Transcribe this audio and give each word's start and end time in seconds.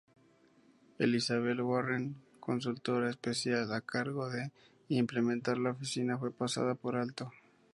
Elizabeth 0.97 1.59
Warren, 1.59 2.15
consultora 2.39 3.11
especial 3.11 3.71
a 3.71 3.81
cargo 3.81 4.29
de 4.31 4.51
implementar 4.89 5.59
la 5.59 5.69
oficina, 5.73 6.17
fue 6.17 6.31
pasada 6.31 6.73
por 6.73 6.95
alto. 6.95 7.31